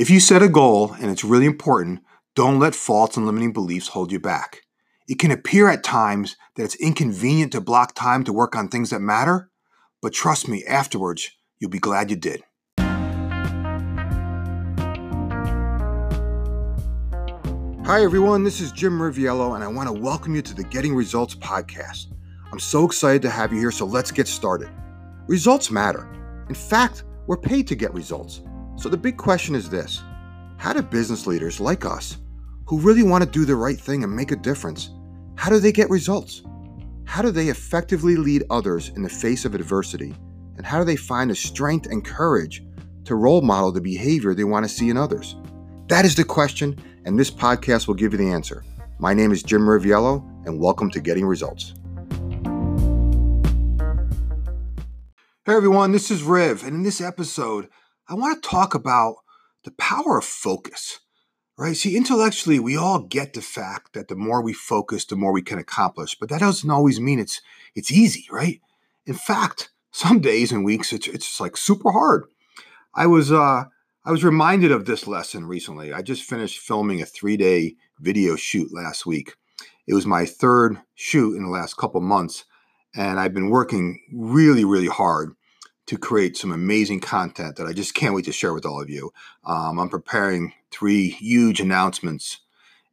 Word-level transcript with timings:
If 0.00 0.08
you 0.08 0.18
set 0.18 0.42
a 0.42 0.48
goal 0.48 0.96
and 0.98 1.10
it's 1.10 1.24
really 1.24 1.44
important, 1.44 2.00
don't 2.34 2.58
let 2.58 2.74
false 2.74 3.18
and 3.18 3.26
limiting 3.26 3.52
beliefs 3.52 3.88
hold 3.88 4.10
you 4.10 4.18
back. 4.18 4.62
It 5.06 5.18
can 5.18 5.30
appear 5.30 5.68
at 5.68 5.84
times 5.84 6.36
that 6.56 6.64
it's 6.64 6.74
inconvenient 6.76 7.52
to 7.52 7.60
block 7.60 7.94
time 7.94 8.24
to 8.24 8.32
work 8.32 8.56
on 8.56 8.68
things 8.68 8.88
that 8.88 9.00
matter, 9.00 9.50
but 10.00 10.14
trust 10.14 10.48
me, 10.48 10.64
afterwards, 10.64 11.28
you'll 11.58 11.68
be 11.68 11.78
glad 11.78 12.08
you 12.08 12.16
did. 12.16 12.42
Hi, 17.84 18.02
everyone. 18.02 18.42
This 18.42 18.62
is 18.62 18.72
Jim 18.72 18.98
Riviello, 18.98 19.54
and 19.54 19.62
I 19.62 19.68
want 19.68 19.86
to 19.88 19.92
welcome 19.92 20.34
you 20.34 20.40
to 20.40 20.54
the 20.54 20.64
Getting 20.64 20.94
Results 20.94 21.34
podcast. 21.34 22.06
I'm 22.50 22.58
so 22.58 22.86
excited 22.86 23.20
to 23.20 23.28
have 23.28 23.52
you 23.52 23.58
here, 23.58 23.70
so 23.70 23.84
let's 23.84 24.12
get 24.12 24.28
started. 24.28 24.70
Results 25.26 25.70
matter. 25.70 26.08
In 26.48 26.54
fact, 26.54 27.04
we're 27.26 27.36
paid 27.36 27.68
to 27.68 27.74
get 27.74 27.92
results. 27.92 28.40
So 28.80 28.88
the 28.88 28.96
big 28.96 29.18
question 29.18 29.54
is 29.54 29.68
this 29.68 30.02
How 30.56 30.72
do 30.72 30.80
business 30.80 31.26
leaders 31.26 31.60
like 31.60 31.84
us, 31.84 32.16
who 32.64 32.80
really 32.80 33.02
want 33.02 33.22
to 33.22 33.28
do 33.28 33.44
the 33.44 33.54
right 33.54 33.78
thing 33.78 34.02
and 34.02 34.16
make 34.16 34.32
a 34.32 34.36
difference, 34.36 34.88
how 35.36 35.50
do 35.50 35.58
they 35.58 35.70
get 35.70 35.90
results? 35.90 36.42
How 37.04 37.20
do 37.20 37.30
they 37.30 37.48
effectively 37.48 38.16
lead 38.16 38.44
others 38.48 38.88
in 38.96 39.02
the 39.02 39.08
face 39.10 39.44
of 39.44 39.54
adversity? 39.54 40.14
And 40.56 40.64
how 40.64 40.78
do 40.78 40.86
they 40.86 40.96
find 40.96 41.30
the 41.30 41.34
strength 41.34 41.88
and 41.90 42.02
courage 42.02 42.64
to 43.04 43.16
role 43.16 43.42
model 43.42 43.70
the 43.70 43.82
behavior 43.82 44.32
they 44.32 44.44
want 44.44 44.64
to 44.64 44.68
see 44.70 44.88
in 44.88 44.96
others? 44.96 45.36
That 45.88 46.06
is 46.06 46.14
the 46.14 46.24
question, 46.24 46.78
and 47.04 47.18
this 47.18 47.30
podcast 47.30 47.86
will 47.86 47.96
give 47.96 48.12
you 48.12 48.18
the 48.18 48.30
answer. 48.30 48.64
My 48.98 49.12
name 49.12 49.30
is 49.30 49.42
Jim 49.42 49.66
Riviello, 49.66 50.24
and 50.46 50.58
welcome 50.58 50.90
to 50.92 51.00
Getting 51.00 51.26
Results. 51.26 51.74
Hey 55.44 55.54
everyone, 55.54 55.92
this 55.92 56.10
is 56.10 56.22
Riv, 56.22 56.62
and 56.64 56.76
in 56.76 56.82
this 56.82 57.02
episode, 57.02 57.68
I 58.10 58.14
want 58.14 58.42
to 58.42 58.48
talk 58.48 58.74
about 58.74 59.18
the 59.62 59.70
power 59.70 60.18
of 60.18 60.24
focus, 60.24 60.98
right? 61.56 61.76
See, 61.76 61.96
intellectually, 61.96 62.58
we 62.58 62.76
all 62.76 62.98
get 62.98 63.34
the 63.34 63.40
fact 63.40 63.92
that 63.92 64.08
the 64.08 64.16
more 64.16 64.42
we 64.42 64.52
focus, 64.52 65.04
the 65.04 65.14
more 65.14 65.32
we 65.32 65.42
can 65.42 65.60
accomplish, 65.60 66.18
but 66.18 66.28
that 66.28 66.40
doesn't 66.40 66.70
always 66.70 66.98
mean 66.98 67.20
it's 67.20 67.40
it's 67.76 67.92
easy, 67.92 68.26
right? 68.28 68.60
In 69.06 69.14
fact, 69.14 69.70
some 69.92 70.18
days 70.18 70.50
and 70.50 70.64
weeks 70.64 70.92
it's 70.92 71.06
it's 71.06 71.40
like 71.40 71.56
super 71.56 71.92
hard. 71.92 72.24
I 72.96 73.06
was 73.06 73.30
uh 73.30 73.66
I 74.04 74.10
was 74.10 74.24
reminded 74.24 74.72
of 74.72 74.86
this 74.86 75.06
lesson 75.06 75.46
recently. 75.46 75.92
I 75.92 76.02
just 76.02 76.24
finished 76.24 76.58
filming 76.58 77.00
a 77.00 77.04
3-day 77.04 77.76
video 78.00 78.34
shoot 78.34 78.74
last 78.74 79.06
week. 79.06 79.36
It 79.86 79.94
was 79.94 80.04
my 80.04 80.26
third 80.26 80.80
shoot 80.96 81.36
in 81.36 81.44
the 81.44 81.48
last 81.48 81.76
couple 81.76 82.00
months 82.00 82.44
and 82.96 83.20
I've 83.20 83.34
been 83.34 83.50
working 83.50 84.00
really 84.12 84.64
really 84.64 84.88
hard 84.88 85.36
to 85.90 85.98
create 85.98 86.36
some 86.36 86.52
amazing 86.52 87.00
content 87.00 87.56
that 87.56 87.66
I 87.66 87.72
just 87.72 87.94
can't 87.94 88.14
wait 88.14 88.24
to 88.26 88.32
share 88.32 88.54
with 88.54 88.64
all 88.64 88.80
of 88.80 88.88
you. 88.88 89.12
Um, 89.44 89.80
I'm 89.80 89.88
preparing 89.88 90.52
three 90.70 91.08
huge 91.08 91.58
announcements 91.58 92.38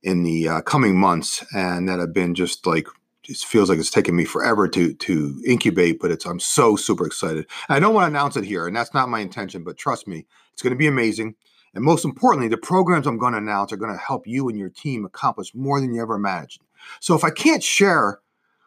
in 0.02 0.24
the 0.24 0.50
uh, 0.50 0.62
coming 0.62 1.00
months, 1.00 1.46
and 1.54 1.88
that 1.88 2.00
have 2.00 2.12
been 2.12 2.34
just 2.34 2.66
like 2.66 2.88
it 3.30 3.38
feels 3.38 3.70
like 3.70 3.78
it's 3.78 3.92
taken 3.92 4.16
me 4.16 4.26
forever 4.26 4.68
to 4.70 4.96
to 4.96 5.40
incubate, 5.46 6.00
but 6.00 6.10
it's 6.10 6.26
I'm 6.26 6.40
so 6.40 6.76
super 6.76 7.06
excited. 7.06 7.46
I 7.70 7.80
don't 7.80 7.94
want 7.94 8.06
to 8.06 8.08
announce 8.18 8.36
it 8.36 8.44
here, 8.44 8.66
and 8.66 8.76
that's 8.76 8.96
not 8.96 9.10
my 9.10 9.20
intention, 9.20 9.64
but 9.64 9.78
trust 9.78 10.08
me, 10.08 10.26
it's 10.52 10.64
going 10.64 10.74
to 10.74 10.76
be 10.76 10.88
amazing. 10.88 11.36
And 11.76 11.84
most 11.84 12.04
importantly, 12.04 12.48
the 12.48 12.58
programs 12.58 13.06
I'm 13.06 13.20
going 13.20 13.34
to 13.34 13.38
announce 13.38 13.72
are 13.72 13.78
going 13.78 13.94
to 13.94 14.04
help 14.04 14.26
you 14.26 14.50
and 14.50 14.58
your 14.58 14.70
team 14.70 15.06
accomplish 15.06 15.54
more 15.54 15.80
than 15.80 15.94
you 15.94 16.02
ever 16.02 16.16
imagined. 16.16 16.66
So 17.00 17.14
if 17.14 17.24
I 17.24 17.30
can't 17.30 17.62
share 17.62 18.22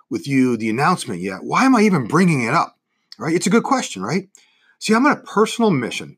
with 0.09 0.29
you 0.29 0.57
the 0.57 0.71
announcement 0.71 1.21
yet, 1.21 1.43
why 1.43 1.65
am 1.65 1.75
I 1.75 1.81
even 1.81 2.07
bringing 2.07 2.43
it 2.43 2.55
up? 2.55 2.77
Right? 3.21 3.35
It's 3.35 3.47
a 3.47 3.51
good 3.51 3.63
question, 3.63 4.03
right? 4.03 4.29
See, 4.79 4.95
I'm 4.95 5.07
on 5.07 5.13
a 5.13 5.23
personal 5.23 5.71
mission 5.71 6.17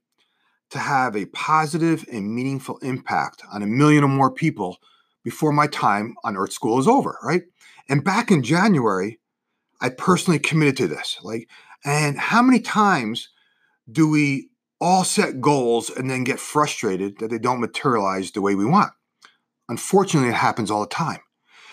to 0.71 0.79
have 0.79 1.17
a 1.17 1.27
positive 1.27 2.05
and 2.11 2.35
meaningful 2.35 2.79
impact 2.79 3.43
on 3.53 3.63
a 3.63 3.67
million 3.67 4.05
or 4.05 4.09
more 4.09 4.33
people 4.33 4.79
before 5.25 5.53
my 5.53 5.67
time 5.67 6.15
on 6.25 6.37
Earth 6.37 6.53
School 6.53 6.79
is 6.79 6.89
over, 6.89 7.19
right? 7.23 7.43
And 7.89 8.05
back 8.05 8.31
in 8.31 8.43
January, 8.43 9.19
I 9.81 9.91
personally 9.91 10.39
committed 10.39 10.77
to 10.79 10.87
this. 10.89 11.19
Like, 11.23 11.49
and 11.85 12.19
how 12.19 12.41
many 12.41 12.61
times 12.61 13.29
do 13.91 14.09
we 14.09 14.49
all 14.81 15.05
set 15.05 15.41
goals 15.41 15.91
and 15.91 16.09
then 16.09 16.25
get 16.25 16.41
frustrated 16.41 17.19
that 17.19 17.31
they 17.31 17.39
don't 17.39 17.61
materialize 17.61 18.31
the 18.31 18.41
way 18.41 18.55
we 18.55 18.65
want? 18.65 18.93
Unfortunately, 19.69 20.31
it 20.31 20.35
happens 20.35 20.71
all 20.71 20.81
the 20.81 20.87
time. 20.87 21.21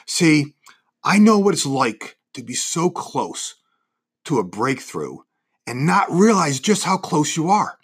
See, 0.08 0.56
I 1.04 1.20
know 1.20 1.40
what 1.40 1.54
it's 1.54 1.66
like 1.66 2.18
to 2.34 2.44
be 2.44 2.56
so 2.56 2.90
close 2.90 3.56
to 4.26 4.40
a 4.40 4.44
breakthrough 4.44 5.20
and 5.70 5.86
not 5.86 6.12
realize 6.12 6.60
just 6.60 6.84
how 6.84 6.98
close 6.98 7.38
you 7.38 7.48
are. 7.50 7.78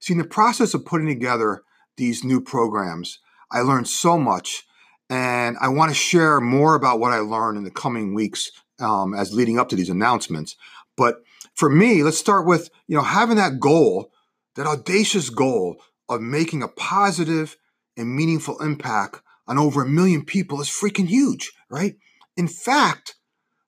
See, 0.00 0.14
in 0.14 0.18
the 0.18 0.24
process 0.24 0.72
of 0.72 0.86
putting 0.86 1.06
together 1.06 1.62
these 1.98 2.24
new 2.24 2.40
programs, 2.40 3.18
I 3.52 3.60
learned 3.60 3.88
so 3.88 4.16
much, 4.16 4.64
and 5.10 5.58
I 5.60 5.68
want 5.68 5.90
to 5.90 5.94
share 5.94 6.40
more 6.40 6.74
about 6.74 6.98
what 6.98 7.12
I 7.12 7.18
learned 7.18 7.58
in 7.58 7.64
the 7.64 7.70
coming 7.70 8.14
weeks 8.14 8.50
um, 8.78 9.12
as 9.12 9.34
leading 9.34 9.58
up 9.58 9.68
to 9.68 9.76
these 9.76 9.90
announcements. 9.90 10.56
But 10.96 11.22
for 11.54 11.68
me, 11.68 12.02
let's 12.02 12.16
start 12.16 12.46
with 12.46 12.70
you 12.86 12.96
know 12.96 13.02
having 13.02 13.36
that 13.36 13.60
goal, 13.60 14.10
that 14.56 14.66
audacious 14.66 15.28
goal 15.28 15.76
of 16.08 16.22
making 16.22 16.62
a 16.62 16.68
positive 16.68 17.58
and 17.98 18.16
meaningful 18.16 18.58
impact 18.62 19.20
on 19.46 19.58
over 19.58 19.82
a 19.82 19.88
million 19.88 20.24
people 20.24 20.60
is 20.62 20.68
freaking 20.68 21.06
huge, 21.08 21.52
right? 21.68 21.96
In 22.38 22.48
fact, 22.48 23.16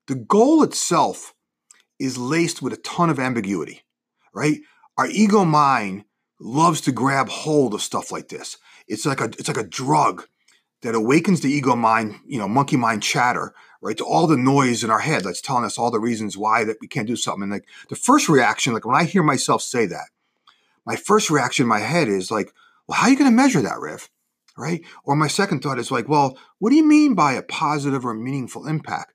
the 0.06 0.14
goal 0.14 0.62
itself 0.62 1.34
is 2.02 2.18
laced 2.18 2.60
with 2.60 2.72
a 2.72 2.78
ton 2.78 3.10
of 3.10 3.20
ambiguity, 3.20 3.82
right? 4.34 4.58
Our 4.98 5.06
ego 5.06 5.44
mind 5.44 6.04
loves 6.40 6.80
to 6.82 6.92
grab 6.92 7.28
hold 7.28 7.74
of 7.74 7.82
stuff 7.82 8.10
like 8.10 8.28
this. 8.28 8.58
It's 8.88 9.06
like 9.06 9.20
a 9.20 9.24
it's 9.24 9.48
like 9.48 9.56
a 9.56 9.62
drug 9.66 10.26
that 10.82 10.96
awakens 10.96 11.40
the 11.40 11.50
ego 11.50 11.76
mind, 11.76 12.16
you 12.26 12.38
know, 12.38 12.48
monkey 12.48 12.76
mind 12.76 13.04
chatter, 13.04 13.54
right? 13.80 13.96
To 13.96 14.04
all 14.04 14.26
the 14.26 14.36
noise 14.36 14.82
in 14.82 14.90
our 14.90 14.98
head 14.98 15.22
that's 15.22 15.40
telling 15.40 15.64
us 15.64 15.78
all 15.78 15.92
the 15.92 16.00
reasons 16.00 16.36
why 16.36 16.64
that 16.64 16.78
we 16.80 16.88
can't 16.88 17.06
do 17.06 17.14
something. 17.14 17.44
And 17.44 17.52
like 17.52 17.68
the 17.88 17.94
first 17.94 18.28
reaction, 18.28 18.74
like 18.74 18.84
when 18.84 18.96
I 18.96 19.04
hear 19.04 19.22
myself 19.22 19.62
say 19.62 19.86
that, 19.86 20.08
my 20.84 20.96
first 20.96 21.30
reaction 21.30 21.64
in 21.64 21.68
my 21.68 21.78
head 21.78 22.08
is 22.08 22.32
like, 22.32 22.52
well, 22.88 22.98
how 22.98 23.06
are 23.06 23.10
you 23.10 23.16
going 23.16 23.30
to 23.30 23.36
measure 23.36 23.62
that, 23.62 23.78
Riv? 23.78 24.10
Right? 24.58 24.82
Or 25.04 25.14
my 25.14 25.28
second 25.28 25.60
thought 25.60 25.78
is 25.78 25.92
like, 25.92 26.08
well, 26.08 26.36
what 26.58 26.70
do 26.70 26.76
you 26.76 26.86
mean 26.86 27.14
by 27.14 27.34
a 27.34 27.42
positive 27.42 28.04
or 28.04 28.12
meaningful 28.12 28.66
impact? 28.66 29.11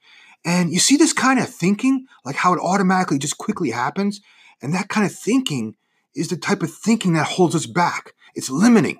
And 0.47 0.71
you 0.71 0.79
see 0.79 0.95
this 0.95 1.13
kind 1.13 1.39
of 1.39 1.49
thinking, 1.49 2.07
like 2.25 2.37
how 2.37 2.53
it 2.53 2.59
automatically 2.59 3.19
just 3.19 3.37
quickly 3.37 3.69
happens. 3.69 4.21
And 4.61 4.73
that 4.73 4.87
kind 4.87 5.05
of 5.05 5.13
thinking 5.13 5.75
is 6.15 6.29
the 6.29 6.37
type 6.37 6.63
of 6.63 6.73
thinking 6.73 7.13
that 7.13 7.27
holds 7.27 7.53
us 7.53 7.65
back. 7.65 8.13
It's 8.33 8.49
limiting, 8.49 8.97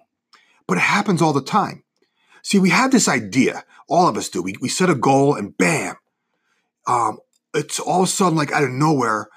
but 0.68 0.78
it 0.78 0.82
happens 0.82 1.22
all 1.22 1.32
the 1.34 1.42
time. 1.42 1.84
See, 2.44 2.60
we 2.60 2.70
have 2.70 2.92
this 2.92 3.08
idea, 3.08 3.64
all 3.88 4.08
of 4.08 4.18
us 4.18 4.30
do. 4.30 4.44
We, 4.44 4.56
we 4.62 4.68
set 4.68 4.90
a 4.90 4.96
goal 4.96 5.36
and 5.36 5.58
bam, 5.58 5.96
um, 6.86 7.20
it's 7.54 7.80
all 7.80 8.04
of 8.04 8.08
a 8.08 8.12
sudden 8.12 8.38
like 8.38 8.52
out 8.52 8.64
of 8.64 8.72
nowhere. 8.72 9.30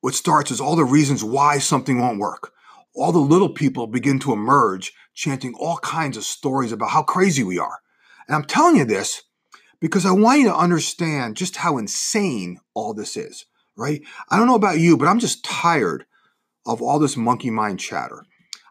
What 0.00 0.14
starts 0.14 0.50
is 0.50 0.60
all 0.60 0.76
the 0.76 0.84
reasons 0.84 1.24
why 1.24 1.58
something 1.58 1.98
won't 1.98 2.18
work. 2.18 2.52
All 2.94 3.12
the 3.12 3.18
little 3.18 3.50
people 3.50 3.86
begin 3.86 4.18
to 4.20 4.32
emerge, 4.32 4.92
chanting 5.14 5.54
all 5.54 5.78
kinds 5.78 6.16
of 6.16 6.24
stories 6.24 6.72
about 6.72 6.90
how 6.90 7.02
crazy 7.02 7.42
we 7.42 7.58
are. 7.58 7.78
And 8.26 8.34
I'm 8.34 8.44
telling 8.44 8.76
you 8.76 8.84
this 8.84 9.22
because 9.80 10.04
I 10.04 10.12
want 10.12 10.40
you 10.40 10.46
to 10.46 10.56
understand 10.56 11.36
just 11.36 11.56
how 11.56 11.78
insane 11.78 12.60
all 12.74 12.94
this 12.94 13.16
is, 13.16 13.46
right? 13.76 14.02
I 14.28 14.36
don't 14.36 14.46
know 14.46 14.54
about 14.54 14.78
you, 14.78 14.96
but 14.96 15.08
I'm 15.08 15.20
just 15.20 15.44
tired 15.44 16.04
of 16.66 16.82
all 16.82 16.98
this 16.98 17.16
monkey 17.16 17.50
mind 17.50 17.80
chatter. 17.80 18.24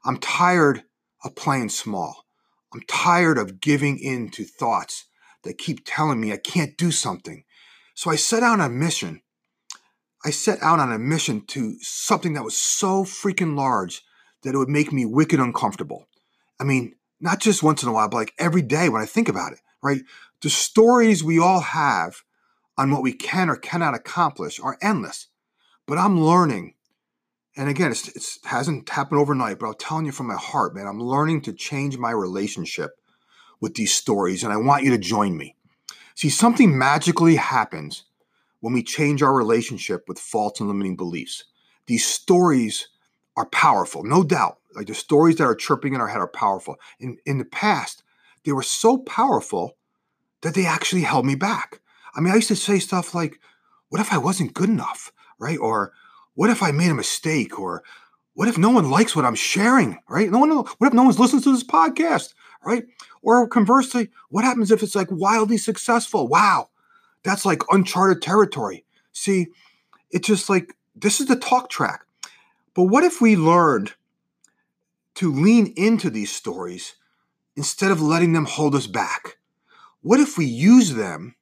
I'm 0.06 0.18
tired 0.18 0.84
of 1.24 1.36
playing 1.36 1.70
small. 1.70 2.26
I'm 2.74 2.82
tired 2.88 3.38
of 3.38 3.62
giving 3.62 3.98
in 3.98 4.30
to 4.32 4.44
thoughts 4.44 5.06
that 5.44 5.58
keep 5.58 5.82
telling 5.86 6.20
me 6.20 6.32
I 6.32 6.38
can't 6.38 6.78
do 6.78 6.92
something. 6.92 7.44
So 7.96 8.12
I 8.12 8.16
set 8.16 8.44
out 8.44 8.60
on 8.60 8.62
a 8.62 8.70
mission. 8.70 9.22
I 10.24 10.30
set 10.30 10.62
out 10.62 10.80
on 10.80 10.92
a 10.92 11.00
mission 11.00 11.46
to 11.48 11.78
something 11.80 12.34
that 12.34 12.44
was 12.44 12.58
so 12.58 13.04
freaking 13.04 13.56
large 13.56 14.04
that 14.44 14.54
it 14.54 14.58
would 14.58 14.70
make 14.70 14.92
me 14.92 15.06
wicked 15.06 15.40
uncomfortable. 15.40 16.08
I 16.60 16.64
mean, 16.64 16.96
not 17.20 17.40
just 17.40 17.64
once 17.64 17.82
in 17.82 17.90
a 17.90 17.92
while, 17.92 18.10
but 18.10 18.18
like 18.18 18.34
every 18.38 18.62
day 18.62 18.90
when 18.90 19.02
I 19.02 19.06
think 19.06 19.30
about 19.30 19.54
it, 19.54 19.62
right? 19.82 20.02
The 20.42 20.50
stories 20.50 21.24
we 21.24 21.40
all 21.40 21.62
have 21.62 22.22
on 22.78 22.92
what 22.92 23.02
we 23.02 23.14
can 23.14 23.50
or 23.50 23.56
cannot 23.56 23.96
accomplish 23.96 24.60
are 24.60 24.78
endless. 24.82 25.28
But 25.88 25.98
I'm 25.98 26.22
learning, 26.22 26.76
and 27.56 27.70
again, 27.70 27.92
it's, 27.92 28.08
it 28.10 28.48
hasn't 28.48 28.90
happened 28.90 29.20
overnight, 29.20 29.58
but 29.58 29.68
I'm 29.68 29.74
telling 29.76 30.06
you 30.06 30.12
from 30.12 30.28
my 30.28 30.36
heart, 30.36 30.76
man, 30.76 30.86
I'm 30.86 31.02
learning 31.02 31.42
to 31.44 31.54
change 31.54 31.98
my 31.98 32.12
relationship 32.12 32.92
with 33.60 33.76
these 33.76 33.94
stories, 33.94 34.44
and 34.44 34.54
I 34.54 34.58
want 34.58 34.84
you 34.84 34.92
to 34.92 34.98
join 34.98 35.38
me. 35.38 35.56
See, 36.14 36.30
something 36.30 36.78
magically 36.78 37.36
happens 37.36 38.04
when 38.60 38.74
we 38.74 38.84
change 38.84 39.24
our 39.24 39.34
relationship 39.34 40.04
with 40.08 40.20
false 40.20 40.60
and 40.60 40.68
limiting 40.68 40.96
beliefs. 40.96 41.46
These 41.88 42.06
stories 42.06 42.90
are 43.36 43.48
powerful, 43.48 44.04
no 44.04 44.24
doubt. 44.24 44.58
Like 44.76 44.88
the 44.88 44.94
stories 44.94 45.38
that 45.38 45.46
are 45.46 45.56
chirping 45.56 45.94
in 45.94 46.02
our 46.02 46.08
head 46.08 46.22
are 46.22 46.28
powerful. 46.28 46.76
In, 47.00 47.18
in 47.26 47.38
the 47.38 47.46
past, 47.46 48.04
they 48.44 48.52
were 48.52 48.64
so 48.64 48.98
powerful 49.00 49.77
that 50.48 50.54
they 50.56 50.66
actually 50.66 51.02
held 51.02 51.26
me 51.26 51.36
back. 51.36 51.82
I 52.16 52.22
mean, 52.22 52.32
I 52.32 52.38
used 52.38 52.48
to 52.48 52.56
say 52.56 52.80
stuff 52.80 53.14
like, 53.14 53.38
what 53.90 54.00
if 54.00 54.14
I 54.14 54.18
wasn't 54.18 54.54
good 54.54 54.70
enough? 54.70 55.12
Right? 55.38 55.60
Or 55.60 55.92
what 56.36 56.50
if 56.50 56.64
I 56.64 56.72
made 56.72 56.90
a 56.90 56.96
mistake? 56.96 57.60
Or 57.60 57.84
What 58.38 58.48
if 58.48 58.56
no 58.56 58.70
one 58.70 58.92
likes 58.92 59.16
what 59.16 59.26
I'm 59.26 59.34
sharing, 59.34 59.98
right? 60.08 60.30
No 60.30 60.38
one, 60.38 60.52
what 60.52 60.88
if 60.88 60.94
no 60.94 61.02
one's 61.02 61.18
listening 61.20 61.42
to 61.42 61.52
this 61.52 61.64
podcast, 61.64 62.36
right? 62.64 62.84
Or 63.24 63.48
conversely, 63.48 64.10
what 64.30 64.44
happens 64.46 64.70
if 64.70 64.84
it's 64.84 64.94
like 64.94 65.08
wildly 65.10 65.58
successful? 65.58 66.28
Wow, 66.28 66.70
that's 67.24 67.46
like 67.46 67.64
uncharted 67.72 68.22
territory. 68.22 68.86
See, 69.12 69.48
it's 70.12 70.28
just 70.28 70.50
like 70.50 70.76
this 70.96 71.20
is 71.20 71.26
the 71.26 71.36
talk 71.36 71.72
track. 71.72 72.06
But 72.76 72.84
what 72.84 73.04
if 73.04 73.20
we 73.20 73.36
learned 73.36 73.96
to 75.16 75.34
lean 75.34 75.74
into 75.76 76.12
these 76.12 76.32
stories 76.32 76.94
instead 77.56 77.90
of 77.90 78.04
letting 78.04 78.34
them 78.34 78.46
hold 78.46 78.76
us 78.76 78.86
back? 78.86 79.37
What 80.08 80.22
if 80.22 80.38
we 80.38 80.46
use 80.46 80.94
them 80.94 81.36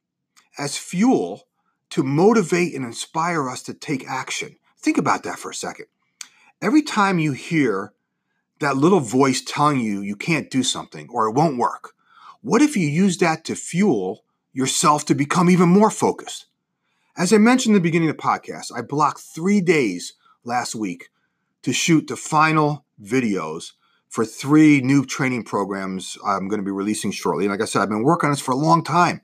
as 0.58 0.76
fuel 0.76 1.46
to 1.90 2.02
motivate 2.02 2.74
and 2.74 2.84
inspire 2.84 3.48
us 3.48 3.62
to 3.62 3.74
take 3.74 4.04
action? 4.08 4.56
Think 4.76 4.98
about 4.98 5.22
that 5.22 5.38
for 5.38 5.52
a 5.52 5.54
second. 5.54 5.86
Every 6.60 6.82
time 6.82 7.20
you 7.20 7.30
hear 7.30 7.92
that 8.58 8.76
little 8.76 8.98
voice 8.98 9.40
telling 9.40 9.78
you 9.78 10.00
you 10.00 10.16
can't 10.16 10.50
do 10.50 10.64
something 10.64 11.06
or 11.10 11.28
it 11.28 11.36
won't 11.36 11.58
work, 11.58 11.92
what 12.40 12.60
if 12.60 12.76
you 12.76 12.88
use 12.88 13.18
that 13.18 13.44
to 13.44 13.54
fuel 13.54 14.24
yourself 14.52 15.04
to 15.04 15.14
become 15.14 15.48
even 15.48 15.68
more 15.68 15.88
focused? 15.88 16.46
As 17.16 17.32
I 17.32 17.38
mentioned 17.38 17.76
in 17.76 17.80
the 17.80 17.88
beginning 17.88 18.10
of 18.10 18.16
the 18.16 18.22
podcast, 18.24 18.72
I 18.76 18.82
blocked 18.82 19.20
three 19.20 19.60
days 19.60 20.14
last 20.42 20.74
week 20.74 21.10
to 21.62 21.72
shoot 21.72 22.08
the 22.08 22.16
final 22.16 22.84
videos 23.00 23.74
for 24.16 24.24
three 24.24 24.80
new 24.80 25.04
training 25.04 25.42
programs 25.42 26.16
I'm 26.24 26.48
going 26.48 26.58
to 26.58 26.64
be 26.64 26.70
releasing 26.70 27.10
shortly. 27.10 27.48
Like 27.48 27.60
I 27.60 27.66
said, 27.66 27.82
I've 27.82 27.90
been 27.90 28.02
working 28.02 28.28
on 28.28 28.32
this 28.32 28.40
for 28.40 28.52
a 28.52 28.56
long 28.56 28.82
time. 28.82 29.20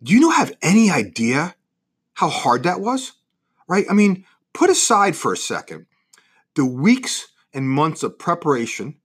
Do 0.00 0.14
you 0.14 0.20
know 0.20 0.30
have 0.30 0.56
any 0.62 0.88
idea 0.88 1.56
how 2.14 2.28
hard 2.28 2.62
that 2.62 2.80
was? 2.80 3.14
Right? 3.66 3.86
I 3.90 3.94
mean, 3.94 4.24
put 4.52 4.70
aside 4.70 5.16
for 5.16 5.32
a 5.32 5.36
second 5.36 5.86
the 6.54 6.64
weeks 6.64 7.26
and 7.52 7.68
months 7.68 8.04
of 8.04 8.20
preparation 8.20 8.98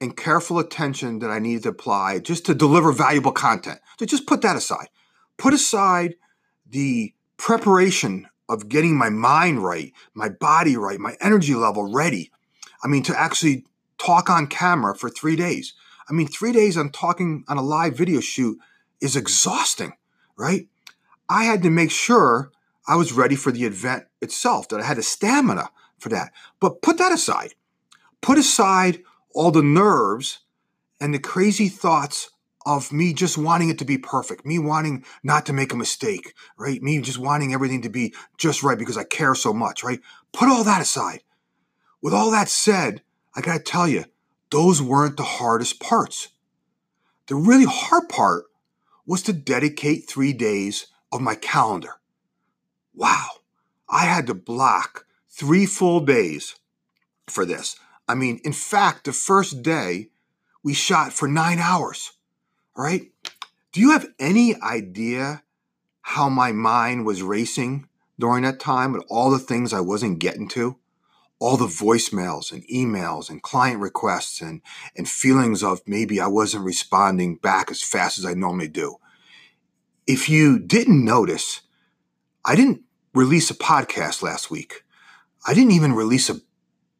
and 0.00 0.16
careful 0.16 0.60
attention 0.60 1.18
that 1.18 1.30
I 1.30 1.40
needed 1.40 1.64
to 1.64 1.70
apply 1.70 2.20
just 2.20 2.46
to 2.46 2.54
deliver 2.54 2.92
valuable 2.92 3.32
content. 3.32 3.80
So 3.98 4.06
just 4.06 4.28
put 4.28 4.42
that 4.42 4.54
aside. 4.54 4.86
Put 5.36 5.52
aside 5.52 6.14
the 6.64 7.12
preparation 7.38 8.28
of 8.48 8.68
getting 8.68 8.96
my 8.96 9.10
mind 9.10 9.64
right, 9.64 9.92
my 10.14 10.28
body 10.28 10.76
right, 10.76 11.00
my 11.00 11.16
energy 11.20 11.56
level 11.56 11.92
ready. 11.92 12.30
I 12.84 12.86
mean, 12.86 13.02
to 13.02 13.18
actually 13.18 13.64
talk 13.98 14.30
on 14.30 14.46
camera 14.46 14.94
for 14.94 15.10
three 15.10 15.36
days. 15.36 15.74
I 16.08 16.12
mean, 16.12 16.26
three 16.26 16.52
days 16.52 16.76
on 16.76 16.90
talking 16.90 17.44
on 17.48 17.58
a 17.58 17.62
live 17.62 17.96
video 17.96 18.20
shoot 18.20 18.58
is 19.00 19.16
exhausting, 19.16 19.92
right? 20.36 20.68
I 21.28 21.44
had 21.44 21.62
to 21.62 21.70
make 21.70 21.90
sure 21.90 22.50
I 22.86 22.96
was 22.96 23.12
ready 23.12 23.36
for 23.36 23.52
the 23.52 23.64
event 23.64 24.04
itself, 24.22 24.68
that 24.68 24.80
I 24.80 24.84
had 24.84 24.96
the 24.96 25.02
stamina 25.02 25.70
for 25.98 26.08
that. 26.08 26.32
But 26.58 26.80
put 26.80 26.96
that 26.98 27.12
aside. 27.12 27.54
Put 28.22 28.38
aside 28.38 29.02
all 29.34 29.50
the 29.50 29.62
nerves 29.62 30.40
and 31.00 31.12
the 31.12 31.18
crazy 31.18 31.68
thoughts 31.68 32.30
of 32.64 32.92
me 32.92 33.12
just 33.12 33.38
wanting 33.38 33.68
it 33.68 33.78
to 33.78 33.84
be 33.84 33.98
perfect, 33.98 34.44
me 34.44 34.58
wanting 34.58 35.04
not 35.22 35.46
to 35.46 35.52
make 35.52 35.72
a 35.72 35.76
mistake, 35.76 36.34
right? 36.58 36.82
Me 36.82 37.00
just 37.00 37.18
wanting 37.18 37.54
everything 37.54 37.82
to 37.82 37.88
be 37.88 38.14
just 38.36 38.62
right 38.62 38.78
because 38.78 38.96
I 38.96 39.04
care 39.04 39.34
so 39.34 39.52
much, 39.52 39.84
right? 39.84 40.00
Put 40.32 40.48
all 40.48 40.64
that 40.64 40.82
aside. 40.82 41.22
With 42.02 42.14
all 42.14 42.30
that 42.30 42.48
said, 42.48 43.02
I 43.38 43.40
gotta 43.40 43.62
tell 43.62 43.86
you, 43.86 44.04
those 44.50 44.82
weren't 44.82 45.16
the 45.16 45.22
hardest 45.22 45.78
parts. 45.78 46.28
The 47.28 47.36
really 47.36 47.66
hard 47.66 48.08
part 48.08 48.46
was 49.06 49.22
to 49.22 49.32
dedicate 49.32 50.08
three 50.08 50.32
days 50.32 50.88
of 51.12 51.20
my 51.20 51.36
calendar. 51.36 52.00
Wow. 52.94 53.28
I 53.88 54.06
had 54.06 54.26
to 54.26 54.34
block 54.34 55.06
three 55.28 55.66
full 55.66 56.00
days 56.00 56.56
for 57.28 57.46
this. 57.46 57.76
I 58.08 58.16
mean, 58.16 58.40
in 58.44 58.52
fact, 58.52 59.04
the 59.04 59.12
first 59.12 59.62
day 59.62 60.08
we 60.64 60.74
shot 60.74 61.12
for 61.12 61.28
nine 61.28 61.60
hours 61.60 62.12
right? 62.78 63.10
Do 63.72 63.80
you 63.80 63.90
have 63.90 64.06
any 64.18 64.54
idea 64.62 65.42
how 66.00 66.28
my 66.28 66.52
mind 66.52 67.04
was 67.04 67.22
racing 67.22 67.88
during 68.18 68.44
that 68.44 68.60
time 68.60 68.92
with 68.92 69.04
all 69.08 69.30
the 69.30 69.38
things 69.38 69.72
I 69.72 69.80
wasn't 69.80 70.20
getting 70.20 70.48
to? 70.50 70.76
All 71.40 71.56
the 71.56 71.66
voicemails 71.66 72.50
and 72.52 72.66
emails 72.68 73.30
and 73.30 73.42
client 73.42 73.80
requests 73.80 74.40
and, 74.40 74.60
and 74.96 75.08
feelings 75.08 75.62
of 75.62 75.80
maybe 75.86 76.20
I 76.20 76.26
wasn't 76.26 76.64
responding 76.64 77.36
back 77.36 77.70
as 77.70 77.82
fast 77.82 78.18
as 78.18 78.26
I 78.26 78.34
normally 78.34 78.68
do. 78.68 78.96
If 80.06 80.28
you 80.28 80.58
didn't 80.58 81.04
notice, 81.04 81.60
I 82.44 82.56
didn't 82.56 82.82
release 83.14 83.50
a 83.50 83.54
podcast 83.54 84.22
last 84.22 84.50
week. 84.50 84.84
I 85.46 85.54
didn't 85.54 85.72
even 85.72 85.92
release 85.92 86.28
a 86.28 86.40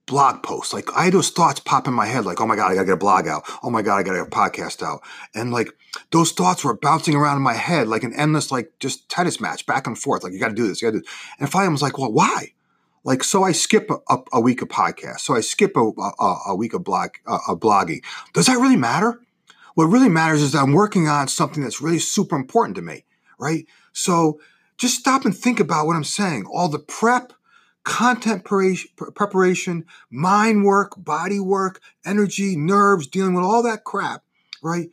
blog 0.08 0.42
post. 0.42 0.72
Like 0.72 0.92
I 0.96 1.04
had 1.04 1.12
those 1.12 1.30
thoughts 1.30 1.60
pop 1.60 1.86
in 1.86 1.94
my 1.94 2.06
head, 2.06 2.24
like, 2.24 2.40
oh 2.40 2.46
my 2.46 2.56
God, 2.56 2.72
I 2.72 2.74
gotta 2.74 2.86
get 2.86 2.94
a 2.94 2.96
blog 2.96 3.28
out. 3.28 3.44
Oh 3.62 3.70
my 3.70 3.82
God, 3.82 3.96
I 3.96 4.02
gotta 4.02 4.18
get 4.18 4.26
a 4.26 4.30
podcast 4.30 4.82
out. 4.82 5.02
And 5.34 5.52
like 5.52 5.68
those 6.10 6.32
thoughts 6.32 6.64
were 6.64 6.76
bouncing 6.76 7.14
around 7.14 7.36
in 7.36 7.42
my 7.42 7.54
head 7.54 7.88
like 7.88 8.02
an 8.02 8.14
endless, 8.14 8.50
like 8.50 8.72
just 8.80 9.08
tennis 9.08 9.40
match 9.40 9.66
back 9.66 9.86
and 9.86 9.96
forth. 9.96 10.24
Like, 10.24 10.32
you 10.32 10.40
gotta 10.40 10.54
do 10.54 10.66
this, 10.66 10.82
you 10.82 10.88
gotta 10.88 10.98
do 10.98 11.04
this. 11.04 11.12
And 11.38 11.50
finally 11.50 11.68
I 11.68 11.72
was 11.72 11.82
like, 11.82 11.98
well, 11.98 12.12
why? 12.12 12.52
Like, 13.04 13.24
so 13.24 13.42
I 13.44 13.52
skip 13.52 13.90
a, 13.90 14.18
a, 14.32 14.40
week 14.40 14.60
of 14.60 14.68
podcast. 14.68 15.20
So 15.20 15.34
I 15.34 15.40
skip 15.40 15.76
a, 15.76 15.90
a 16.46 16.54
week 16.54 16.74
of 16.74 16.84
blog, 16.84 17.10
a 17.26 17.56
blogging. 17.56 18.02
Does 18.34 18.46
that 18.46 18.58
really 18.58 18.76
matter? 18.76 19.20
What 19.74 19.86
really 19.86 20.08
matters 20.08 20.42
is 20.42 20.54
I'm 20.54 20.72
working 20.72 21.08
on 21.08 21.28
something 21.28 21.62
that's 21.62 21.80
really 21.80 22.00
super 22.00 22.36
important 22.36 22.74
to 22.76 22.82
me, 22.82 23.04
right? 23.38 23.66
So 23.92 24.40
just 24.76 24.98
stop 24.98 25.24
and 25.24 25.36
think 25.36 25.60
about 25.60 25.86
what 25.86 25.96
I'm 25.96 26.04
saying. 26.04 26.46
All 26.52 26.68
the 26.68 26.78
prep, 26.78 27.32
content 27.84 28.44
preparation, 28.44 29.84
mind 30.10 30.64
work, 30.64 30.92
body 30.96 31.40
work, 31.40 31.80
energy, 32.04 32.56
nerves, 32.56 33.06
dealing 33.06 33.34
with 33.34 33.44
all 33.44 33.62
that 33.62 33.84
crap, 33.84 34.22
right? 34.62 34.90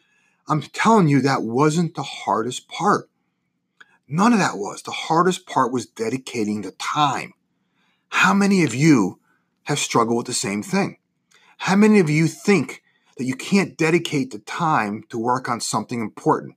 I'm 0.48 0.62
telling 0.62 1.08
you, 1.08 1.22
that 1.22 1.44
wasn't 1.44 1.96
the 1.96 2.04
hardest 2.04 2.68
part. 2.68 3.10
None 4.08 4.34
of 4.34 4.40
that 4.40 4.58
was. 4.58 4.84
The 4.84 4.92
hardest 4.92 5.48
part 5.48 5.74
was 5.74 5.88
dedicating 5.88 6.62
the 6.62 6.72
time. 6.72 7.34
How 8.20 8.34
many 8.34 8.64
of 8.64 8.74
you 8.74 9.20
have 9.64 9.78
struggled 9.78 10.18
with 10.18 10.26
the 10.26 10.34
same 10.34 10.64
thing? 10.64 10.98
How 11.58 11.76
many 11.76 12.00
of 12.00 12.10
you 12.10 12.28
think 12.28 12.82
that 13.18 13.26
you 13.26 13.36
can't 13.36 13.78
dedicate 13.78 14.32
the 14.32 14.40
time 14.40 15.04
to 15.10 15.20
work 15.20 15.50
on 15.50 15.60
something 15.60 16.00
important? 16.00 16.56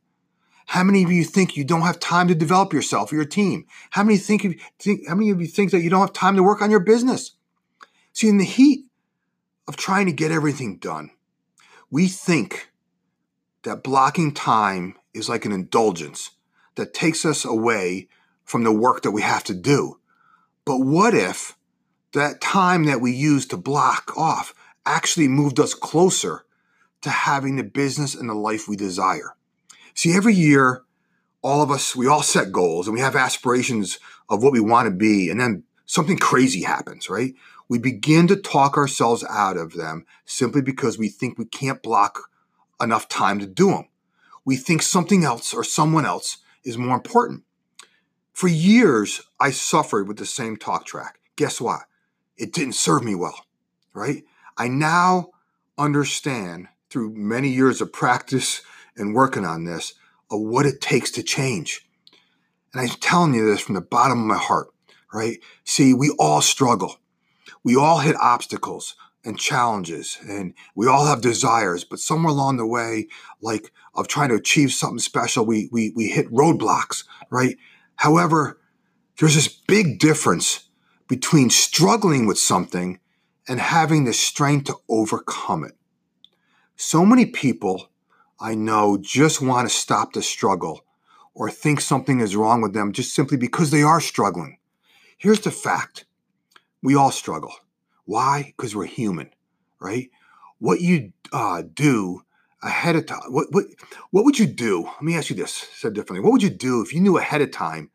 How 0.66 0.84
many 0.84 1.02
of 1.02 1.10
you 1.10 1.24
think 1.24 1.56
you 1.56 1.64
don't 1.64 1.82
have 1.82 1.98
time 1.98 2.28
to 2.28 2.34
develop 2.34 2.72
yourself 2.72 3.12
or 3.12 3.16
your 3.16 3.24
team? 3.24 3.66
How 3.90 4.04
many 4.04 4.18
think, 4.18 4.62
think 4.78 5.08
how 5.08 5.16
many 5.16 5.30
of 5.30 5.40
you 5.40 5.48
think 5.48 5.72
that 5.72 5.82
you 5.82 5.90
don't 5.90 6.00
have 6.00 6.12
time 6.12 6.36
to 6.36 6.44
work 6.44 6.62
on 6.62 6.70
your 6.70 6.80
business? 6.80 7.32
See, 8.12 8.28
in 8.28 8.38
the 8.38 8.44
heat 8.44 8.86
of 9.66 9.76
trying 9.76 10.06
to 10.06 10.12
get 10.12 10.30
everything 10.30 10.78
done, 10.78 11.10
we 11.90 12.06
think 12.06 12.70
that 13.64 13.82
blocking 13.82 14.32
time 14.32 14.94
is 15.12 15.28
like 15.28 15.44
an 15.44 15.52
indulgence 15.52 16.30
that 16.76 16.94
takes 16.94 17.26
us 17.26 17.44
away 17.44 18.08
from 18.44 18.62
the 18.62 18.72
work 18.72 19.02
that 19.02 19.10
we 19.10 19.22
have 19.22 19.42
to 19.44 19.54
do. 19.54 19.98
But 20.68 20.80
what 20.80 21.14
if 21.14 21.56
that 22.12 22.42
time 22.42 22.84
that 22.84 23.00
we 23.00 23.10
use 23.10 23.46
to 23.46 23.56
block 23.56 24.12
off 24.18 24.52
actually 24.84 25.26
moved 25.26 25.58
us 25.58 25.72
closer 25.72 26.44
to 27.00 27.08
having 27.08 27.56
the 27.56 27.64
business 27.64 28.14
and 28.14 28.28
the 28.28 28.34
life 28.34 28.68
we 28.68 28.76
desire? 28.76 29.34
See, 29.94 30.14
every 30.14 30.34
year, 30.34 30.82
all 31.40 31.62
of 31.62 31.70
us, 31.70 31.96
we 31.96 32.06
all 32.06 32.22
set 32.22 32.52
goals 32.52 32.86
and 32.86 32.92
we 32.92 33.00
have 33.00 33.16
aspirations 33.16 33.98
of 34.28 34.42
what 34.42 34.52
we 34.52 34.60
want 34.60 34.84
to 34.84 34.94
be. 34.94 35.30
And 35.30 35.40
then 35.40 35.62
something 35.86 36.18
crazy 36.18 36.64
happens, 36.64 37.08
right? 37.08 37.32
We 37.70 37.78
begin 37.78 38.28
to 38.28 38.36
talk 38.36 38.76
ourselves 38.76 39.24
out 39.24 39.56
of 39.56 39.72
them 39.72 40.04
simply 40.26 40.60
because 40.60 40.98
we 40.98 41.08
think 41.08 41.38
we 41.38 41.46
can't 41.46 41.82
block 41.82 42.28
enough 42.78 43.08
time 43.08 43.38
to 43.38 43.46
do 43.46 43.70
them. 43.70 43.88
We 44.44 44.56
think 44.56 44.82
something 44.82 45.24
else 45.24 45.54
or 45.54 45.64
someone 45.64 46.04
else 46.04 46.36
is 46.62 46.76
more 46.76 46.94
important. 46.94 47.44
For 48.38 48.46
years, 48.46 49.20
I 49.40 49.50
suffered 49.50 50.06
with 50.06 50.16
the 50.16 50.24
same 50.24 50.56
talk 50.56 50.86
track. 50.86 51.18
Guess 51.34 51.60
what? 51.60 51.80
It 52.36 52.52
didn't 52.52 52.76
serve 52.76 53.02
me 53.02 53.16
well, 53.16 53.44
right? 53.92 54.22
I 54.56 54.68
now 54.68 55.30
understand 55.76 56.68
through 56.88 57.16
many 57.16 57.48
years 57.48 57.80
of 57.80 57.92
practice 57.92 58.62
and 58.96 59.12
working 59.12 59.44
on 59.44 59.64
this 59.64 59.94
of 60.30 60.40
what 60.40 60.66
it 60.66 60.80
takes 60.80 61.10
to 61.10 61.24
change. 61.24 61.84
And 62.72 62.80
I'm 62.80 62.96
telling 63.00 63.34
you 63.34 63.44
this 63.44 63.60
from 63.60 63.74
the 63.74 63.80
bottom 63.80 64.20
of 64.20 64.26
my 64.26 64.38
heart, 64.38 64.68
right? 65.12 65.40
See, 65.64 65.92
we 65.92 66.14
all 66.16 66.40
struggle. 66.40 67.00
We 67.64 67.74
all 67.74 67.98
hit 67.98 68.14
obstacles 68.20 68.94
and 69.24 69.36
challenges 69.36 70.16
and 70.22 70.54
we 70.76 70.86
all 70.86 71.06
have 71.06 71.22
desires, 71.22 71.82
but 71.82 71.98
somewhere 71.98 72.30
along 72.30 72.58
the 72.58 72.66
way, 72.66 73.08
like 73.42 73.72
of 73.96 74.06
trying 74.06 74.28
to 74.28 74.36
achieve 74.36 74.70
something 74.70 75.00
special, 75.00 75.44
we 75.44 75.68
we 75.72 75.92
we 75.96 76.06
hit 76.06 76.30
roadblocks, 76.30 77.02
right? 77.30 77.56
However, 77.98 78.60
there's 79.18 79.34
this 79.34 79.48
big 79.48 79.98
difference 79.98 80.68
between 81.08 81.50
struggling 81.50 82.26
with 82.26 82.38
something 82.38 83.00
and 83.48 83.58
having 83.58 84.04
the 84.04 84.12
strength 84.12 84.66
to 84.66 84.76
overcome 84.88 85.64
it. 85.64 85.72
So 86.76 87.04
many 87.04 87.26
people 87.26 87.90
I 88.38 88.54
know 88.54 88.98
just 88.98 89.42
want 89.42 89.68
to 89.68 89.74
stop 89.74 90.12
the 90.12 90.22
struggle 90.22 90.84
or 91.34 91.50
think 91.50 91.80
something 91.80 92.20
is 92.20 92.36
wrong 92.36 92.62
with 92.62 92.72
them 92.72 92.92
just 92.92 93.12
simply 93.12 93.36
because 93.36 93.72
they 93.72 93.82
are 93.82 94.00
struggling. 94.00 94.58
Here's 95.16 95.40
the 95.40 95.50
fact 95.50 96.04
we 96.80 96.94
all 96.94 97.10
struggle. 97.10 97.52
Why? 98.04 98.54
Because 98.56 98.76
we're 98.76 98.86
human, 98.86 99.30
right? 99.80 100.08
What 100.60 100.80
you 100.80 101.12
uh, 101.32 101.64
do 101.74 102.22
ahead 102.62 102.96
of 102.96 103.06
time, 103.06 103.20
what, 103.28 103.46
what, 103.50 103.66
what 104.10 104.24
would 104.24 104.38
you 104.38 104.46
do? 104.46 104.82
Let 104.84 105.02
me 105.02 105.16
ask 105.16 105.30
you 105.30 105.36
this 105.36 105.52
said 105.52 105.94
differently. 105.94 106.20
What 106.20 106.32
would 106.32 106.42
you 106.42 106.50
do 106.50 106.82
if 106.82 106.92
you 106.92 107.00
knew 107.00 107.18
ahead 107.18 107.40
of 107.40 107.50
time 107.50 107.90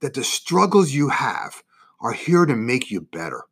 that 0.00 0.14
the 0.14 0.24
struggles 0.24 0.92
you 0.92 1.08
have 1.08 1.62
are 2.00 2.12
here 2.12 2.46
to 2.46 2.56
make 2.56 2.90
you 2.90 3.00
better? 3.00 3.44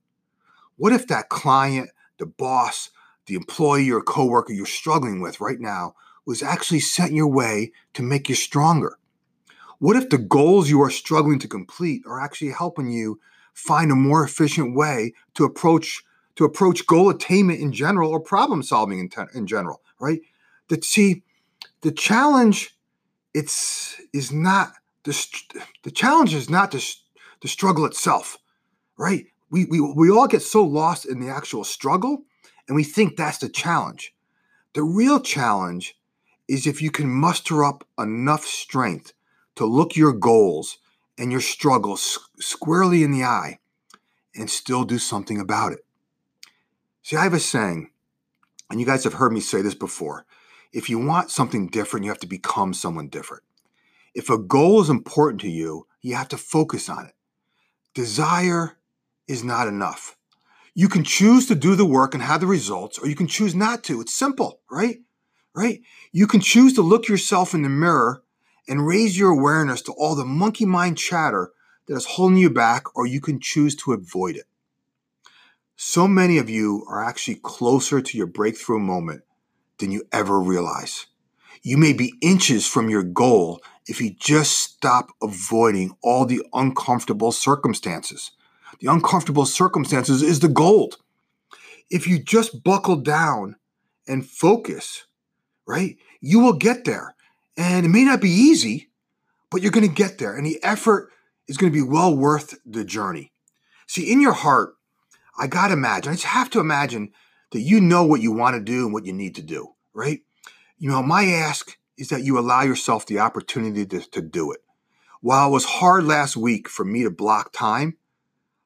What 0.77 0.93
if 0.93 1.07
that 1.09 1.29
client, 1.29 1.91
the 2.19 2.27
boss, 2.27 2.91
the 3.27 3.35
employee 3.35 3.91
or 3.91 4.03
coworker 4.03 4.53
you're 4.53 4.67
struggling 4.67 5.21
with 5.21 5.41
right 5.41 5.61
now 5.61 5.95
was 6.27 6.43
actually 6.43 6.81
sent 6.81 7.13
your 7.13 7.29
way 7.29 7.73
to 7.95 8.03
make 8.03 8.29
you 8.29 8.35
stronger? 8.35 8.99
What 9.79 9.97
if 9.97 10.09
the 10.09 10.19
goals 10.19 10.69
you 10.69 10.83
are 10.83 10.91
struggling 10.91 11.39
to 11.41 11.49
complete 11.49 12.03
are 12.07 12.21
actually 12.21 12.51
helping 12.51 12.91
you 12.91 13.21
find 13.55 13.91
a 13.91 13.97
more 13.97 14.25
efficient 14.25 14.75
way 14.75 15.13
to 15.35 15.45
approach 15.45 16.03
to 16.37 16.45
approach 16.45 16.87
goal 16.87 17.11
attainment 17.11 17.61
in 17.61 17.73
general 17.73 18.11
or 18.11 18.21
problem 18.21 18.63
solving 18.63 19.01
in, 19.01 19.11
in 19.35 19.45
general, 19.45 19.83
right? 19.99 20.21
That 20.69 20.85
see, 20.85 21.23
the 21.81 21.93
challenge 21.93 22.77
it's 23.35 24.01
is 24.13 24.33
not 24.33 24.73
the 25.05 25.27
the 25.83 25.91
challenge 25.91 26.35
is 26.35 26.51
not 26.51 26.71
the, 26.71 26.85
the 27.41 27.49
struggle 27.49 27.85
itself, 27.85 28.39
right? 28.97 29.27
We, 29.51 29.65
we 29.67 29.81
we 29.81 30.11
all 30.11 30.27
get 30.27 30.43
so 30.43 30.65
lost 30.65 31.07
in 31.07 31.21
the 31.21 31.29
actual 31.29 31.65
struggle, 31.65 32.25
and 32.67 32.75
we 32.77 32.85
think 32.85 33.17
that's 33.17 33.39
the 33.39 33.49
challenge. 33.49 34.15
The 34.75 34.83
real 34.83 35.21
challenge 35.21 35.97
is 36.47 36.67
if 36.67 36.83
you 36.83 36.91
can 36.91 37.09
muster 37.09 37.65
up 37.65 37.87
enough 37.99 38.45
strength 38.45 39.13
to 39.57 39.67
look 39.67 39.97
your 39.97 40.13
goals 40.13 40.79
and 41.19 41.31
your 41.33 41.41
struggles 41.41 42.29
squarely 42.39 43.03
in 43.03 43.11
the 43.11 43.25
eye 43.25 43.59
and 44.35 44.49
still 44.49 44.85
do 44.85 44.99
something 44.99 45.41
about 45.41 45.73
it. 45.73 45.85
See, 47.03 47.17
I 47.17 47.25
have 47.25 47.35
a 47.35 47.41
saying, 47.41 47.91
and 48.71 48.79
you 48.79 48.87
guys 48.87 49.05
have 49.05 49.15
heard 49.15 49.33
me 49.33 49.41
say 49.41 49.63
this 49.63 49.75
before 49.75 50.27
if 50.73 50.91
you 50.91 50.99
want 50.99 51.31
something 51.31 51.69
different, 51.69 52.05
you 52.05 52.11
have 52.11 52.21
to 52.21 52.27
become 52.27 52.75
someone 52.75 53.09
different. 53.09 53.43
If 54.15 54.31
a 54.31 54.39
goal 54.39 54.81
is 54.81 54.91
important 54.91 55.41
to 55.43 55.49
you, 55.49 55.87
you 56.03 56.15
have 56.15 56.29
to 56.29 56.37
focus 56.37 56.89
on 56.89 57.07
it. 57.07 57.15
Desire 57.95 58.79
is 59.27 59.45
not 59.45 59.69
enough. 59.69 60.17
You 60.75 60.89
can 60.89 61.05
choose 61.05 61.47
to 61.47 61.55
do 61.55 61.75
the 61.75 61.87
work 61.87 62.15
and 62.15 62.23
have 62.23 62.41
the 62.41 62.47
results, 62.47 62.99
or 62.99 63.09
you 63.09 63.17
can 63.17 63.27
choose 63.27 63.55
not 63.55 63.83
to. 63.85 64.01
It's 64.01 64.15
simple, 64.15 64.61
right? 64.71 64.99
Right? 65.55 65.81
You 66.13 66.27
can 66.27 66.41
choose 66.41 66.75
to 66.75 66.83
look 66.83 67.09
yourself 67.09 67.55
in 67.55 67.63
the 67.63 67.69
mirror 67.69 68.23
and 68.69 68.87
raise 68.87 69.19
your 69.19 69.31
awareness 69.31 69.83
to 69.83 69.93
all 69.93 70.15
the 70.15 70.25
monkey 70.25 70.67
mind 70.67 70.99
chatter 70.99 71.51
that 71.87 71.97
is 71.97 72.05
holding 72.05 72.39
you 72.39 72.51
back, 72.51 72.95
or 72.95 73.07
you 73.07 73.21
can 73.21 73.41
choose 73.41 73.75
to 73.77 73.93
avoid 73.93 74.37
it. 74.37 74.45
So 75.75 76.07
many 76.07 76.39
of 76.39 76.51
you 76.51 76.85
are 76.89 77.03
actually 77.03 77.37
closer 77.37 78.01
to 78.01 78.19
your 78.19 78.27
breakthrough 78.27 78.79
moment 78.79 79.23
than 79.79 79.91
you 79.91 80.05
ever 80.13 80.41
realize. 80.41 81.07
You 81.63 81.77
may 81.77 81.93
be 81.93 82.15
inches 82.21 82.67
from 82.67 82.89
your 82.89 83.03
goal 83.03 83.63
if 83.87 84.01
you 84.01 84.11
just 84.11 84.59
stop 84.59 85.11
avoiding 85.23 85.97
all 86.03 86.25
the 86.25 86.43
uncomfortable 86.53 87.33
circumstances. 87.33 88.33
The 88.81 88.93
uncomfortable 88.93 89.47
circumstances 89.47 90.23
is 90.23 90.41
the 90.41 90.49
gold. 90.49 90.99
If 91.91 92.07
you 92.07 92.19
just 92.19 92.63
buckle 92.63 92.97
down 92.97 93.57
and 94.07 94.27
focus, 94.27 95.07
right, 95.67 95.97
you 96.21 96.41
will 96.41 96.53
get 96.53 96.85
there. 96.85 97.15
And 97.57 97.85
it 97.87 97.89
may 97.89 98.05
not 98.05 98.21
be 98.21 98.31
easy, 98.31 98.91
but 99.51 99.63
you're 99.63 99.73
going 99.73 99.89
to 99.89 99.95
get 99.95 100.19
there. 100.19 100.37
And 100.37 100.47
the 100.47 100.63
effort 100.63 101.11
is 101.49 101.57
going 101.57 101.73
to 101.73 101.77
be 101.77 101.83
well 101.83 102.15
worth 102.15 102.59
the 102.65 102.85
journey. 102.85 103.33
See, 103.87 104.13
in 104.13 104.21
your 104.21 104.35
heart, 104.35 104.75
I 105.39 105.47
got 105.47 105.69
to 105.69 105.73
imagine, 105.73 106.13
I 106.13 106.15
just 106.15 106.27
have 106.27 106.51
to 106.51 106.61
imagine 106.61 107.13
that 107.51 107.61
you 107.61 107.81
know 107.81 108.05
what 108.05 108.21
you 108.21 108.33
want 108.33 108.55
to 108.55 108.61
do 108.61 108.85
and 108.85 108.93
what 108.93 109.07
you 109.07 109.13
need 109.13 109.35
to 109.37 109.43
do, 109.43 109.75
right? 109.95 110.21
You 110.79 110.91
know, 110.91 111.03
my 111.03 111.25
ask 111.25 111.77
is 111.97 112.09
that 112.09 112.23
you 112.23 112.39
allow 112.39 112.63
yourself 112.63 113.07
the 113.07 113.19
opportunity 113.19 113.85
to, 113.87 114.01
to 114.11 114.23
do 114.23 114.53
it. 114.53 114.61
While 115.21 115.49
it 115.49 115.53
was 115.53 115.65
hard 115.65 116.05
last 116.05 116.37
week 116.37 116.69
for 116.69 116.85
me 116.85 117.03
to 117.03 117.11
block 117.11 117.53
time, 117.53 117.97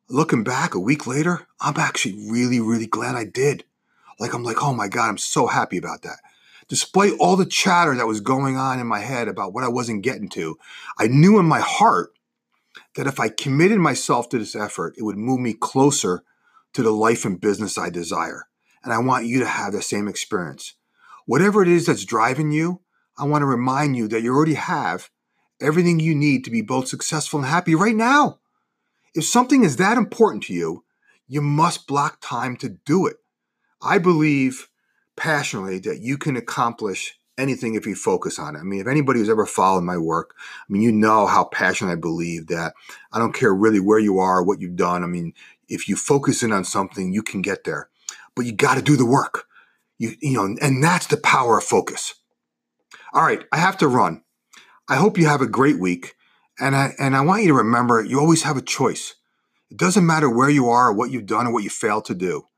looking 0.08 0.44
back 0.44 0.74
a 0.74 0.80
week 0.80 1.06
later, 1.06 1.46
I'm 1.60 1.78
actually 1.78 2.28
really, 2.30 2.60
really 2.60 2.86
glad 2.86 3.14
I 3.14 3.24
did. 3.24 3.64
Like, 4.18 4.34
I'm 4.34 4.44
like, 4.44 4.62
oh 4.62 4.74
my 4.74 4.88
God, 4.88 5.08
I'm 5.08 5.18
so 5.18 5.46
happy 5.46 5.78
about 5.78 6.02
that. 6.02 6.18
Despite 6.68 7.14
all 7.18 7.36
the 7.36 7.46
chatter 7.46 7.94
that 7.96 8.06
was 8.06 8.20
going 8.20 8.56
on 8.56 8.78
in 8.78 8.86
my 8.86 9.00
head 9.00 9.28
about 9.28 9.52
what 9.52 9.64
I 9.64 9.68
wasn't 9.68 10.04
getting 10.04 10.28
to, 10.30 10.58
I 10.98 11.06
knew 11.06 11.38
in 11.38 11.46
my 11.46 11.60
heart 11.60 12.12
that 12.96 13.06
if 13.06 13.18
I 13.18 13.28
committed 13.28 13.78
myself 13.78 14.28
to 14.30 14.38
this 14.38 14.54
effort, 14.54 14.94
it 14.96 15.02
would 15.02 15.16
move 15.16 15.40
me 15.40 15.54
closer 15.54 16.22
to 16.74 16.82
the 16.82 16.90
life 16.90 17.24
and 17.24 17.40
business 17.40 17.78
I 17.78 17.90
desire. 17.90 18.46
And 18.84 18.92
I 18.92 18.98
want 18.98 19.26
you 19.26 19.40
to 19.40 19.46
have 19.46 19.72
the 19.72 19.82
same 19.82 20.08
experience. 20.08 20.74
Whatever 21.26 21.62
it 21.62 21.68
is 21.68 21.86
that's 21.86 22.04
driving 22.04 22.50
you, 22.50 22.80
I 23.16 23.24
want 23.24 23.42
to 23.42 23.46
remind 23.46 23.96
you 23.96 24.08
that 24.08 24.22
you 24.22 24.34
already 24.34 24.54
have 24.54 25.10
everything 25.60 26.00
you 26.00 26.14
need 26.14 26.44
to 26.44 26.50
be 26.50 26.62
both 26.62 26.88
successful 26.88 27.38
and 27.38 27.48
happy 27.48 27.74
right 27.74 27.94
now. 27.94 28.40
If 29.14 29.24
something 29.24 29.62
is 29.62 29.76
that 29.76 29.98
important 29.98 30.44
to 30.44 30.54
you, 30.54 30.84
you 31.28 31.40
must 31.40 31.86
block 31.86 32.18
time 32.20 32.56
to 32.58 32.70
do 32.84 33.06
it. 33.06 33.16
I 33.80 33.98
believe 33.98 34.68
passionately 35.16 35.78
that 35.80 36.00
you 36.00 36.18
can 36.18 36.36
accomplish 36.36 37.14
anything 37.38 37.74
if 37.74 37.86
you 37.86 37.94
focus 37.94 38.38
on 38.38 38.56
it. 38.56 38.60
I 38.60 38.62
mean, 38.62 38.80
if 38.80 38.86
anybody 38.86 39.18
who's 39.18 39.28
ever 39.28 39.46
followed 39.46 39.82
my 39.82 39.96
work, 39.96 40.34
I 40.38 40.72
mean, 40.72 40.82
you 40.82 40.92
know 40.92 41.26
how 41.26 41.44
passionate 41.44 41.92
I 41.92 41.96
believe 41.96 42.48
that 42.48 42.74
I 43.12 43.18
don't 43.18 43.34
care 43.34 43.54
really 43.54 43.80
where 43.80 43.98
you 43.98 44.18
are, 44.18 44.42
what 44.42 44.60
you've 44.60 44.76
done. 44.76 45.02
I 45.02 45.06
mean, 45.06 45.32
if 45.68 45.88
you 45.88 45.96
focus 45.96 46.42
in 46.42 46.52
on 46.52 46.64
something, 46.64 47.12
you 47.12 47.22
can 47.22 47.42
get 47.42 47.64
there. 47.64 47.88
But 48.34 48.46
you 48.46 48.52
got 48.52 48.76
to 48.76 48.82
do 48.82 48.96
the 48.96 49.06
work. 49.06 49.44
You, 49.98 50.12
you 50.20 50.32
know, 50.32 50.56
and 50.60 50.82
that's 50.82 51.06
the 51.06 51.16
power 51.16 51.58
of 51.58 51.64
focus. 51.64 52.14
All 53.12 53.22
right, 53.22 53.44
I 53.52 53.58
have 53.58 53.76
to 53.78 53.88
run. 53.88 54.22
I 54.88 54.96
hope 54.96 55.18
you 55.18 55.26
have 55.26 55.42
a 55.42 55.46
great 55.46 55.78
week. 55.78 56.14
And 56.58 56.74
I, 56.76 56.92
and 56.98 57.16
I 57.16 57.20
want 57.22 57.42
you 57.42 57.48
to 57.48 57.54
remember 57.54 58.02
you 58.02 58.18
always 58.18 58.42
have 58.42 58.56
a 58.56 58.62
choice. 58.62 59.14
It 59.70 59.78
doesn't 59.78 60.06
matter 60.06 60.28
where 60.28 60.50
you 60.50 60.68
are, 60.68 60.88
or 60.88 60.92
what 60.92 61.10
you've 61.10 61.26
done, 61.26 61.46
or 61.46 61.52
what 61.52 61.64
you 61.64 61.70
failed 61.70 62.04
to 62.06 62.14
do. 62.14 62.48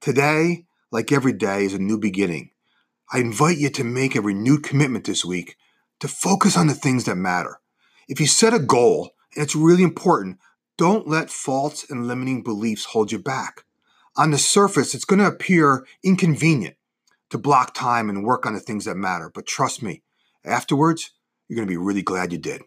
Today, 0.00 0.66
like 0.90 1.12
every 1.12 1.32
day, 1.32 1.64
is 1.64 1.74
a 1.74 1.78
new 1.78 1.98
beginning. 1.98 2.50
I 3.12 3.18
invite 3.20 3.58
you 3.58 3.70
to 3.70 3.84
make 3.84 4.16
a 4.16 4.20
renewed 4.20 4.64
commitment 4.64 5.04
this 5.04 5.24
week 5.24 5.56
to 6.00 6.08
focus 6.08 6.56
on 6.56 6.66
the 6.66 6.74
things 6.74 7.04
that 7.04 7.14
matter. 7.16 7.60
If 8.08 8.20
you 8.20 8.26
set 8.26 8.52
a 8.52 8.58
goal, 8.58 9.12
and 9.34 9.44
it's 9.44 9.54
really 9.54 9.84
important, 9.84 10.38
don't 10.76 11.06
let 11.06 11.30
faults 11.30 11.88
and 11.88 12.08
limiting 12.08 12.42
beliefs 12.42 12.86
hold 12.86 13.12
you 13.12 13.18
back. 13.18 13.64
On 14.18 14.30
the 14.30 14.38
surface, 14.38 14.94
it's 14.94 15.04
going 15.04 15.18
to 15.18 15.26
appear 15.26 15.86
inconvenient 16.02 16.76
to 17.28 17.36
block 17.36 17.74
time 17.74 18.08
and 18.08 18.24
work 18.24 18.46
on 18.46 18.54
the 18.54 18.60
things 18.60 18.86
that 18.86 18.96
matter. 18.96 19.30
But 19.34 19.46
trust 19.46 19.82
me, 19.82 20.02
afterwards, 20.42 21.10
you're 21.48 21.56
going 21.56 21.68
to 21.68 21.70
be 21.72 21.76
really 21.76 22.00
glad 22.00 22.32
you 22.32 22.38
did. 22.38 22.62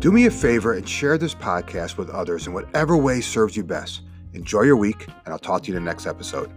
Do 0.00 0.12
me 0.12 0.24
a 0.26 0.30
favor 0.30 0.72
and 0.72 0.88
share 0.88 1.18
this 1.18 1.34
podcast 1.34 1.98
with 1.98 2.08
others 2.08 2.46
in 2.46 2.54
whatever 2.54 2.96
way 2.96 3.20
serves 3.20 3.54
you 3.54 3.64
best. 3.64 4.00
Enjoy 4.32 4.62
your 4.62 4.76
week, 4.76 5.06
and 5.06 5.32
I'll 5.32 5.38
talk 5.38 5.62
to 5.64 5.70
you 5.70 5.76
in 5.76 5.84
the 5.84 5.90
next 5.90 6.06
episode. 6.06 6.50